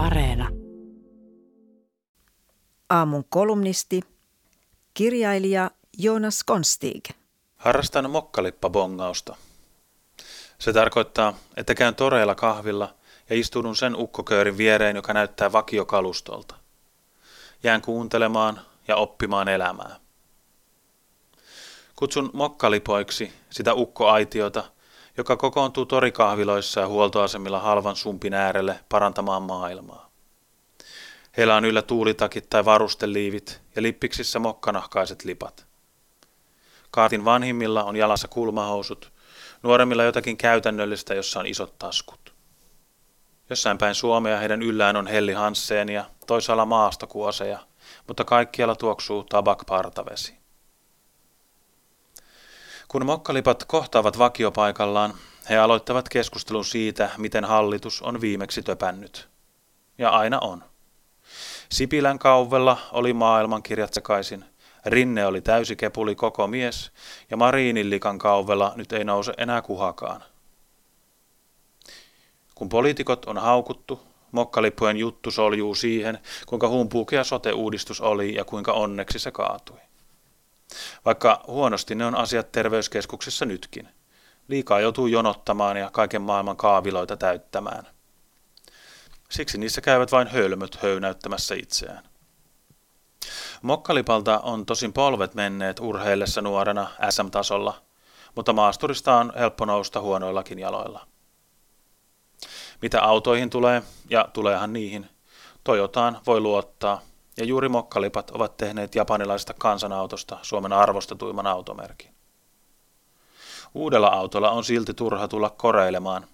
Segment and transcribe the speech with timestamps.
[0.00, 0.48] Areena.
[2.90, 4.00] Aamun kolumnisti,
[4.94, 7.04] kirjailija Jonas Konstig.
[7.56, 9.36] Harrastan mokkalippa-bongausta.
[10.58, 12.94] Se tarkoittaa, että käyn toreilla kahvilla
[13.30, 16.54] ja istudun sen ukkoköörin viereen, joka näyttää vakiokalustolta.
[17.62, 19.96] Jään kuuntelemaan ja oppimaan elämää.
[21.96, 24.64] Kutsun mokkalipoiksi sitä ukkoaitiota,
[25.20, 30.10] joka kokoontuu torikahviloissa ja huoltoasemilla halvan sumpin äärelle parantamaan maailmaa.
[31.36, 35.66] Heillä on yllä tuulitakit tai varusteliivit ja lippiksissä mokkanahkaiset lipat.
[36.90, 39.12] Kaatin vanhimmilla on jalassa kulmahousut,
[39.62, 42.34] nuoremmilla jotakin käytännöllistä, jossa on isot taskut.
[43.50, 47.58] Jossain päin Suomea heidän yllään on Helli Hansseen ja toisaalla maastokuoseja,
[48.06, 50.39] mutta kaikkialla tuoksuu tabak-partavesi.
[52.90, 55.14] Kun mokkalipat kohtaavat vakiopaikallaan,
[55.50, 59.28] he aloittavat keskustelun siitä, miten hallitus on viimeksi töpännyt.
[59.98, 60.64] Ja aina on.
[61.68, 64.44] Sipilän kauvella oli maailmankirjat sekaisin,
[64.86, 66.92] Rinne oli täysi kepuli koko mies,
[67.30, 70.22] ja Mariinillikan kauvella nyt ei nouse enää kuhakaan.
[72.54, 74.00] Kun poliitikot on haukuttu,
[74.32, 79.89] mokkalippujen juttu soljuu siihen, kuinka humpukea sote-uudistus oli ja kuinka onneksi se kaatui.
[81.04, 83.88] Vaikka huonosti ne on asiat terveyskeskuksissa nytkin.
[84.48, 87.86] Liikaa joutuu jonottamaan ja kaiken maailman kaaviloita täyttämään.
[89.30, 92.04] Siksi niissä käyvät vain hölmöt höynäyttämässä itseään.
[93.62, 97.82] Mokkalipalta on tosin polvet menneet urheillessa nuorena SM-tasolla,
[98.36, 101.06] mutta maasturista on helppo nousta huonoillakin jaloilla.
[102.82, 105.10] Mitä autoihin tulee, ja tuleehan niihin,
[105.64, 107.00] Toyotaan voi luottaa,
[107.40, 112.14] ja juuri mokkalipat ovat tehneet japanilaisesta kansanautosta Suomen arvostetuimman automerkin.
[113.74, 116.26] Uudella autolla on silti turha tulla koreilemaan.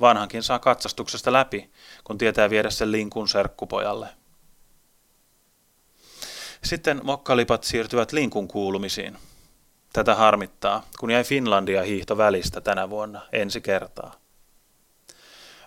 [0.00, 1.70] Vanhankin saa katsastuksesta läpi,
[2.04, 4.08] kun tietää viedä sen linkun serkkupojalle.
[6.64, 9.18] Sitten mokkalipat siirtyvät linkun kuulumisiin.
[9.92, 14.14] Tätä harmittaa, kun jäi Finlandia hiihto välistä tänä vuonna ensi kertaa.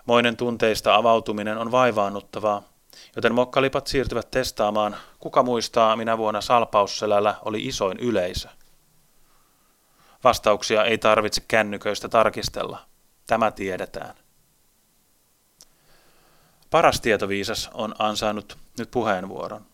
[0.06, 2.62] Moinen tunteista avautuminen on vaivaannuttavaa,
[3.16, 8.48] joten mokkalipat siirtyvät testaamaan, kuka muistaa minä vuonna Salpausselällä oli isoin yleisö.
[10.24, 12.86] Vastauksia ei tarvitse kännyköistä tarkistella.
[13.26, 14.14] Tämä tiedetään.
[16.70, 19.66] Paras tietoviisas on ansainnut nyt puheenvuoron.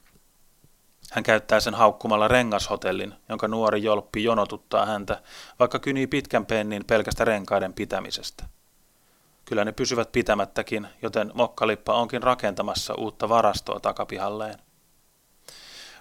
[1.13, 5.23] Hän käyttää sen haukkumalla rengashotellin, jonka nuori jolppi jonotuttaa häntä,
[5.59, 8.45] vaikka kynii pitkän pennin pelkästä renkaiden pitämisestä.
[9.49, 14.59] Kyllä ne pysyvät pitämättäkin, joten mokkalippa onkin rakentamassa uutta varastoa takapihalleen.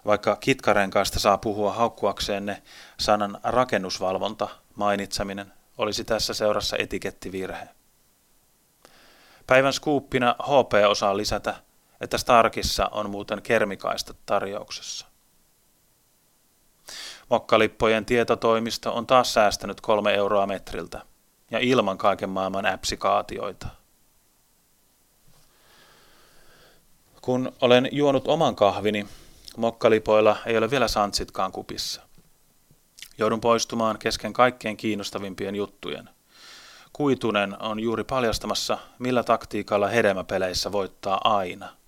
[0.06, 2.62] Vaikka kitkarenkaista saa puhua haukkuakseenne,
[3.00, 7.68] sanan rakennusvalvonta mainitseminen olisi tässä seurassa etikettivirhe.
[9.48, 11.56] Päivän skuuppina HP osaa lisätä,
[12.02, 15.08] että Starkissa on muuten kermikaista tarjouksessa.
[17.30, 21.02] Mokkalippojen tietotoimisto on taas säästänyt kolme euroa metriltä
[21.56, 23.68] ja ilman kaiken maailman appsikaatioita.
[27.22, 29.08] Kun olen juonut oman kahvini,
[29.58, 32.02] mokkalipoilla ei ole vielä santsitkaan kupissa.
[33.18, 36.10] Joudun poistumaan kesken kaikkein kiinnostavimpien juttujen.
[36.94, 41.70] Kuitunen on juuri paljastamassa, millä taktiikalla hedelmäpeleissä voittaa aina–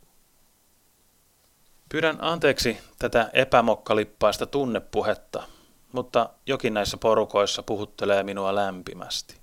[1.90, 5.44] Pyydän anteeksi tätä epämokkalippaista tunnepuhetta,
[5.92, 9.36] mutta jokin näissä porukoissa puhuttelee minua lämpimästi.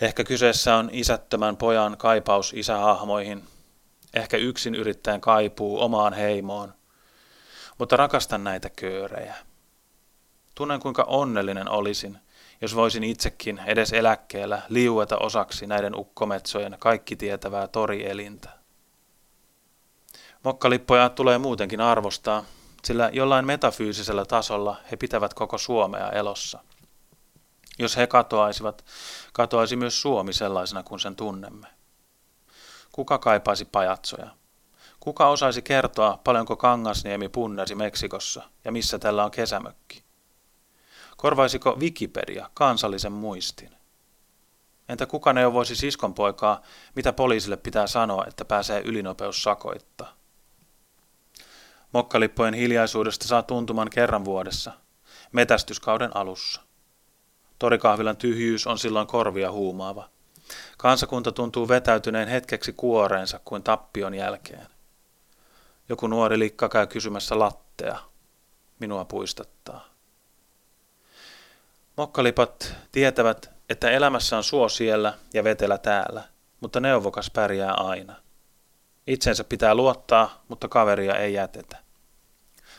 [0.00, 3.44] Ehkä kyseessä on isättömän pojan kaipaus isähahmoihin,
[4.14, 6.74] ehkä yksin yrittäen kaipuu omaan heimoon,
[7.78, 9.34] mutta rakastan näitä köörejä.
[10.54, 12.18] Tunnen kuinka onnellinen olisin,
[12.60, 18.50] jos voisin itsekin edes eläkkeellä liueta osaksi näiden ukkometsojen kaikki tietävää torielintä.
[20.44, 22.44] Mokkalippoja tulee muutenkin arvostaa,
[22.84, 26.58] sillä jollain metafyysisellä tasolla he pitävät koko Suomea elossa.
[27.78, 28.84] Jos he katoaisivat,
[29.32, 31.66] katoaisi myös Suomi sellaisena kuin sen tunnemme.
[32.92, 34.30] Kuka kaipaisi pajatsoja?
[35.00, 40.04] Kuka osaisi kertoa, paljonko Kangasniemi punnasi Meksikossa ja missä tällä on kesämökki?
[41.16, 43.76] Korvaisiko Wikipedia kansallisen muistin?
[44.88, 46.62] Entä kuka neuvoisi siskonpoikaa,
[46.96, 50.14] mitä poliisille pitää sanoa, että pääsee ylinopeus sakoittaa?
[51.92, 54.72] Mokkalippojen hiljaisuudesta saa tuntuman kerran vuodessa,
[55.32, 56.62] metästyskauden alussa.
[57.58, 60.08] Torikahvilan tyhjyys on silloin korvia huumaava.
[60.78, 64.66] Kansakunta tuntuu vetäytyneen hetkeksi kuoreensa kuin tappion jälkeen.
[65.88, 67.98] Joku nuori likka käy kysymässä lattea.
[68.78, 69.88] Minua puistattaa.
[71.96, 76.22] Mokkalipat tietävät, että elämässä on suo siellä ja vetelä täällä,
[76.60, 78.14] mutta neuvokas pärjää aina.
[79.06, 81.76] Itsensä pitää luottaa, mutta kaveria ei jätetä.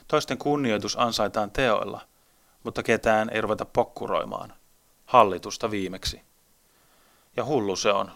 [0.08, 2.02] Toisten kunnioitus ansaitaan teoilla,
[2.64, 4.54] mutta ketään ei ruveta pokkuroimaan.
[5.06, 6.22] Hallitusta viimeksi.
[7.36, 8.12] Ja hullu se on,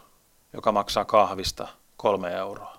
[0.53, 2.78] joka maksaa kahvista kolme euroa.